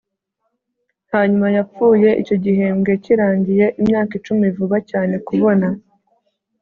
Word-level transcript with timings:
Hanyuma 1.13 1.47
yapfuye 1.57 2.09
icyo 2.21 2.35
gihembwe 2.43 2.91
kirangiye 3.03 3.65
imyaka 3.81 4.11
icumi 4.19 4.47
vuba 4.55 4.77
cyane 4.89 5.13
kubona 5.27 5.67